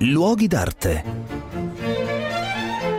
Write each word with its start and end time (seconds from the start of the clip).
Luoghi 0.00 0.48
d'arte. 0.48 1.04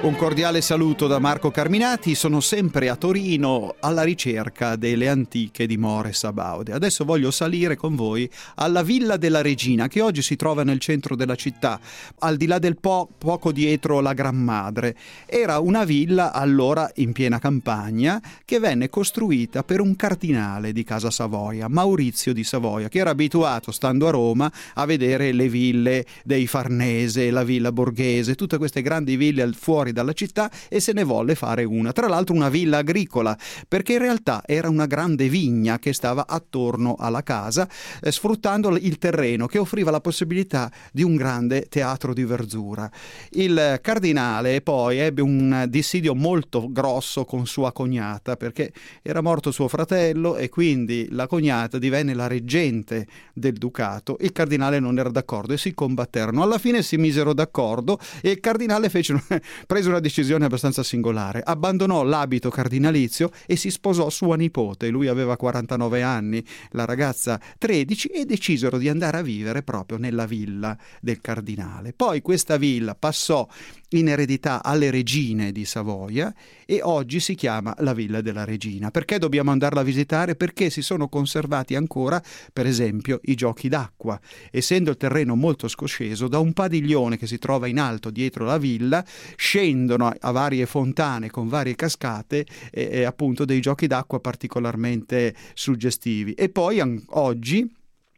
Un 0.02 0.16
cordiale 0.16 0.62
saluto 0.62 1.06
da 1.06 1.20
Marco 1.20 1.52
Carminati, 1.52 2.16
sono 2.16 2.40
sempre 2.40 2.90
a 2.90 2.96
Torino 2.96 3.76
alla 3.82 4.02
ricerca 4.02 4.76
delle 4.76 5.08
antiche 5.08 5.68
dimore 5.68 6.12
sabaude. 6.12 6.74
Adesso 6.74 7.06
voglio 7.06 7.30
salire 7.30 7.76
con 7.76 7.96
voi 7.96 8.28
alla 8.56 8.82
Villa 8.82 9.18
della 9.18 9.44
Regina 9.44 9.88
che 9.88 10.02
oggi 10.02 10.24
si 10.24 10.36
trova 10.36 10.64
nel 10.64 10.80
centro 10.80 11.16
della 11.16 11.36
città, 11.36 11.80
al 12.18 12.36
di 12.36 12.48
là 12.48 12.58
del 12.58 12.80
Po, 12.80 13.10
poco 13.16 13.52
dietro 13.52 14.00
la 14.00 14.14
Gran 14.14 14.38
Madre. 14.38 14.96
Era 15.28 15.60
una 15.60 15.84
villa 15.84 16.34
allora 16.34 16.90
in 16.96 17.12
piena 17.12 17.38
campagna 17.38 18.20
che 18.44 18.58
venne 18.58 18.90
costruita 18.90 19.62
per 19.62 19.82
un 19.82 19.96
cardinale 19.96 20.74
di 20.74 20.84
Casa 20.84 21.12
Savoia, 21.12 21.68
Maurizio 21.68 22.34
di 22.34 22.44
Savoia, 22.44 22.90
che 22.90 22.98
era 22.98 23.12
abituato, 23.12 23.72
stando 23.72 24.08
a 24.08 24.12
Roma, 24.12 24.52
a 24.74 24.86
vedere 24.86 25.32
le 25.32 25.48
ville 25.48 26.08
dei 26.24 26.48
Farnese, 26.48 27.30
la 27.30 27.44
villa 27.44 27.72
borghese, 27.72 28.34
tutte 28.34 28.58
queste 28.58 28.82
grandi 28.82 29.16
ville 29.16 29.48
fuori 29.52 29.90
fuori 29.92 29.94
dalla 29.94 30.14
città 30.14 30.50
e 30.70 30.80
se 30.80 30.94
ne 30.94 31.04
volle 31.04 31.36
fare 31.36 31.64
una, 31.64 31.92
tra 31.92 32.08
l'altro 32.08 32.34
una 32.34 32.50
villa 32.50 32.78
agricola, 32.78 33.38
perché 33.68 33.94
in 33.94 34.00
realtà 34.00 34.42
era 34.46 34.70
una 34.70 34.86
grande 34.86 35.30
vigna 35.30 35.78
che 35.78 35.94
stava 35.94 36.26
attorno 36.28 36.96
alla 36.98 37.22
casa, 37.22 37.68
eh, 38.02 38.12
sfruttando 38.12 38.76
il 38.78 38.98
terreno 38.98 39.46
che 39.46 39.60
offriva 39.60 39.92
la 39.92 40.02
possibilità 40.02 40.72
di 40.92 41.04
un 41.04 41.16
grande 41.16 41.68
teatro 41.70 42.14
di 42.14 42.24
verzura. 42.24 42.90
Il 43.32 43.80
cardinale 43.82 44.62
poi 44.62 44.98
ebbe 44.98 45.22
un 45.22 45.66
dissidio 45.68 46.16
molto 46.16 46.72
grosso 46.72 47.26
con 47.26 47.46
sua 47.46 47.72
cognata 47.72 48.36
perché 48.36 48.72
era 49.02 49.22
morto 49.22 49.52
suo 49.52 49.68
fratello 49.68 50.38
e 50.38 50.50
quindi 50.50 51.08
la 51.12 51.28
cognata 51.28 51.78
divenne 51.78 52.14
la 52.14 52.28
reggente 52.28 53.06
del 53.34 53.54
ducato. 53.54 54.18
Il 54.22 54.32
cardinale 54.32 54.80
non 54.80 54.98
era 54.98 55.10
d'accordo 55.10 55.54
e 55.54 55.58
si 55.58 55.74
combatterono. 55.74 56.42
Alla 56.42 56.58
fine 56.58 56.82
si 56.82 56.98
misero 56.98 57.34
d'accordo 57.34 58.00
e 58.22 58.32
il 58.32 58.40
cardinale 58.40 58.90
fece, 58.90 59.22
prese 59.68 59.81
una 59.90 60.00
decisione 60.00 60.46
abbastanza 60.46 60.84
singolare. 60.84 61.42
Abbandonò 61.44 62.04
l'abito 62.04 62.50
cardinalizio 62.50 63.32
e 63.46 63.56
si 63.56 63.70
sposò 63.70 64.10
sua 64.10 64.36
nipote. 64.36 64.90
Lui 64.90 65.08
aveva 65.08 65.38
49 65.38 66.02
anni, 66.02 66.46
la 66.72 66.86
ragazza 66.86 67.40
13 67.58 68.08
e 68.10 68.26
decisero 68.26 68.78
di 68.78 68.90
andare 68.90 69.18
a 69.18 69.22
vivere 69.22 69.64
proprio 69.64 69.98
nella 69.98 70.26
villa 70.26 70.78
del 71.00 71.22
cardinale. 71.22 71.94
Poi 71.94 72.22
questa 72.22 72.58
villa 72.58 72.96
passò 72.96 73.48
in 73.94 74.08
eredità 74.08 74.64
alle 74.64 74.92
regine 74.92 75.52
di 75.52 75.66
Savoia 75.66 76.34
e 76.66 76.82
oggi 76.82 77.20
si 77.20 77.36
chiama 77.36 77.76
la 77.80 77.94
Villa 77.94 78.22
della 78.22 78.46
Regina. 78.46 78.92
Perché 78.92 79.18
dobbiamo 79.18 79.52
andarla 79.52 79.82
a 79.82 79.84
visitare? 79.84 80.36
Perché 80.36 80.70
si 80.70 80.82
sono 80.82 81.10
conservati 81.10 81.76
ancora, 81.76 82.22
per 82.54 82.66
esempio, 82.66 83.20
i 83.24 83.36
giochi 83.36 83.68
d'acqua. 83.68 84.20
Essendo 84.50 84.92
il 84.92 84.98
terreno 84.98 85.36
molto 85.36 85.68
scosceso, 85.68 86.28
da 86.28 86.40
un 86.40 86.54
padiglione 86.54 87.18
che 87.18 87.28
si 87.28 87.38
trova 87.38 87.68
in 87.68 87.80
alto 87.80 88.10
dietro 88.10 88.46
la 88.46 88.58
villa, 88.58 89.04
scendono 89.36 90.14
a 90.18 90.32
varie 90.32 90.66
fontane 90.66 91.30
con 91.30 91.48
varie 91.48 91.76
cascate 91.76 92.46
e, 92.72 92.90
e 92.92 93.04
appunto 93.04 93.46
dei 93.46 93.60
giochi 93.60 93.88
d'acqua 93.88 94.20
particolarmente 94.20 95.36
suggestivi. 95.54 96.34
E 96.34 96.50
poi 96.50 96.80
an- 96.80 97.04
oggi 97.10 97.70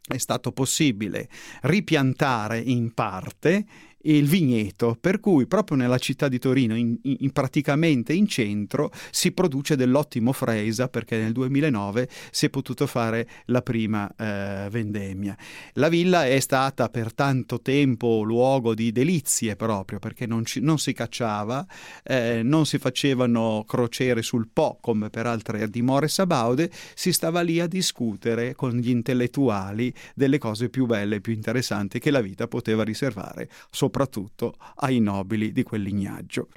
è 0.06 0.18
stato 0.18 0.52
possibile 0.52 1.28
ripiantare 1.62 2.58
in 2.58 2.92
parte 2.92 3.64
il 4.04 4.26
vigneto, 4.26 4.96
per 5.00 5.20
cui 5.20 5.46
proprio 5.46 5.76
nella 5.76 5.98
città 5.98 6.28
di 6.28 6.38
Torino, 6.38 6.76
in, 6.76 6.96
in, 7.02 7.30
praticamente 7.32 8.12
in 8.12 8.26
centro, 8.26 8.90
si 9.10 9.32
produce 9.32 9.76
dell'ottimo 9.76 10.32
Freisa 10.32 10.88
perché 10.88 11.18
nel 11.18 11.32
2009 11.32 12.08
si 12.30 12.46
è 12.46 12.50
potuto 12.50 12.86
fare 12.86 13.28
la 13.46 13.62
prima 13.62 14.12
eh, 14.16 14.68
vendemmia. 14.70 15.36
La 15.74 15.88
villa 15.88 16.26
è 16.26 16.40
stata 16.40 16.88
per 16.88 17.12
tanto 17.14 17.60
tempo 17.60 18.22
luogo 18.22 18.74
di 18.74 18.92
delizie 18.92 19.56
proprio 19.56 19.98
perché 19.98 20.26
non, 20.26 20.44
ci, 20.44 20.60
non 20.60 20.78
si 20.78 20.92
cacciava, 20.92 21.66
eh, 22.02 22.40
non 22.42 22.66
si 22.66 22.78
facevano 22.78 23.64
crociere 23.66 24.22
sul 24.22 24.48
Po 24.52 24.78
come 24.80 25.10
per 25.10 25.26
altre 25.26 25.68
dimore 25.68 26.08
sabaude, 26.08 26.70
si 26.94 27.12
stava 27.12 27.40
lì 27.40 27.60
a 27.60 27.66
discutere 27.66 28.54
con 28.54 28.72
gli 28.72 28.90
intellettuali 28.90 29.92
delle 30.14 30.38
cose 30.38 30.68
più 30.68 30.86
belle 30.86 31.16
e 31.16 31.20
più 31.20 31.32
interessanti 31.32 31.98
che 31.98 32.10
la 32.10 32.20
vita 32.20 32.48
poteva 32.48 32.82
riservare, 32.82 33.48
soprattutto 33.94 34.54
ai 34.78 34.98
nobili 34.98 35.52
di 35.52 35.62
quel 35.62 35.82
lignaggio. 35.82 36.48